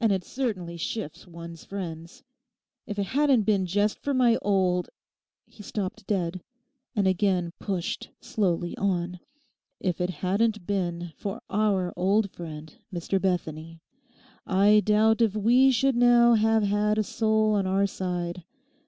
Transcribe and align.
And 0.00 0.10
it 0.10 0.24
certainly 0.24 0.76
shifts 0.76 1.28
one's 1.28 1.64
friends. 1.64 2.24
If 2.88 2.98
it 2.98 3.06
hadn't 3.06 3.42
been 3.42 3.66
just 3.66 4.00
for 4.00 4.12
my 4.12 4.36
old'—he 4.42 5.62
stopped 5.62 6.08
dead, 6.08 6.42
and 6.96 7.06
again 7.06 7.52
pushed 7.60 8.08
slowly 8.20 8.76
on—'if 8.76 10.00
it 10.00 10.10
hadn't 10.10 10.66
been 10.66 11.12
for 11.16 11.40
our 11.48 11.92
old 11.96 12.32
friend, 12.32 12.74
Mr 12.92 13.22
Bethany, 13.22 13.78
I 14.44 14.80
doubt 14.80 15.22
if 15.22 15.36
we 15.36 15.70
should 15.70 15.94
now 15.94 16.34
have 16.34 16.64
had 16.64 16.98
a 16.98 17.04
soul 17.04 17.52
on 17.54 17.64
our 17.68 17.86
side. 17.86 18.42